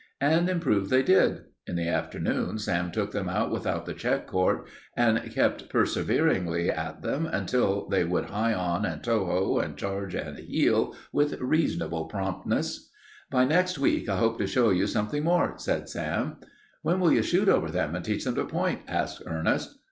And 0.19 0.49
improve 0.49 0.89
they 0.89 1.03
did. 1.03 1.41
In 1.67 1.75
the 1.75 1.87
afternoon 1.87 2.57
Sam 2.57 2.91
took 2.91 3.11
them 3.11 3.29
out 3.29 3.51
without 3.51 3.85
the 3.85 3.93
check 3.93 4.25
cord 4.25 4.61
and 4.97 5.19
kept 5.31 5.69
perseveringly 5.69 6.71
at 6.71 7.03
them 7.03 7.27
until 7.27 7.87
they 7.87 8.03
would 8.03 8.25
"hie 8.31 8.51
on" 8.55 8.83
and 8.83 9.03
"to 9.03 9.11
ho" 9.11 9.59
and 9.63 9.77
"charge" 9.77 10.15
and 10.15 10.39
"heel" 10.39 10.95
with 11.13 11.39
reasonable 11.39 12.05
promptness. 12.05 12.89
"By 13.29 13.45
next 13.45 13.77
week 13.77 14.09
I 14.09 14.17
hope 14.17 14.39
to 14.39 14.47
show 14.47 14.71
you 14.71 14.87
something 14.87 15.23
more," 15.23 15.53
said 15.57 15.87
Sam. 15.87 16.37
"When 16.81 16.99
will 16.99 17.11
you 17.13 17.21
shoot 17.21 17.47
over 17.47 17.69
them 17.69 17.93
and 17.93 18.03
teach 18.03 18.23
them 18.23 18.33
to 18.33 18.45
point?" 18.45 18.81
asked 18.87 19.21
Ernest. 19.27 19.77